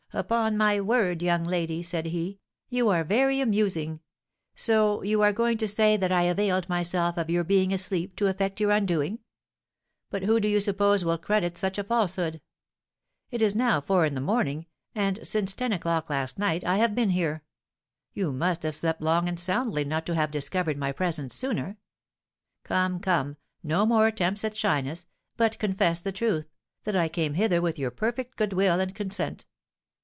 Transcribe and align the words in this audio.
'Upon 0.13 0.57
my 0.57 0.81
word, 0.81 1.21
young 1.21 1.45
lady,' 1.45 1.81
said 1.81 2.07
he, 2.07 2.41
'you 2.67 2.89
are 2.89 3.05
very 3.05 3.39
amusing. 3.39 4.01
So 4.53 5.01
you 5.03 5.21
are 5.21 5.31
going 5.31 5.57
to 5.59 5.69
say 5.69 5.95
that 5.95 6.11
I 6.11 6.23
availed 6.23 6.67
myself 6.67 7.15
of 7.15 7.29
your 7.29 7.45
being 7.45 7.71
asleep 7.73 8.17
to 8.17 8.27
effect 8.27 8.59
your 8.59 8.71
undoing. 8.71 9.19
But 10.09 10.23
who 10.23 10.41
do 10.41 10.49
you 10.49 10.59
suppose 10.59 11.05
will 11.05 11.17
credit 11.17 11.57
such 11.57 11.77
a 11.77 11.83
falsehood? 11.85 12.41
It 13.29 13.41
is 13.41 13.55
now 13.55 13.79
four 13.79 14.05
in 14.05 14.13
the 14.13 14.19
morning, 14.19 14.65
and 14.93 15.25
since 15.25 15.53
ten 15.53 15.71
o'clock 15.71 16.09
last 16.09 16.37
night 16.37 16.65
I 16.65 16.75
have 16.75 16.93
been 16.93 17.11
here. 17.11 17.45
You 18.13 18.33
must 18.33 18.63
have 18.63 18.75
slept 18.75 19.01
long 19.01 19.29
and 19.29 19.39
soundly 19.39 19.85
not 19.85 20.05
to 20.07 20.15
have 20.15 20.29
discovered 20.29 20.75
my 20.77 20.91
presence 20.91 21.33
sooner. 21.33 21.77
Come, 22.65 22.99
come, 22.99 23.37
no 23.63 23.85
more 23.85 24.07
attempts 24.07 24.43
at 24.43 24.57
shyness, 24.57 25.07
but 25.37 25.57
confess 25.57 26.01
the 26.01 26.11
truth, 26.11 26.51
that 26.83 26.97
I 26.97 27.07
came 27.07 27.35
hither 27.35 27.61
with 27.61 27.79
your 27.79 27.91
perfect 27.91 28.35
good 28.35 28.51
will 28.51 28.81
and 28.81 28.93
consent. 28.93 29.45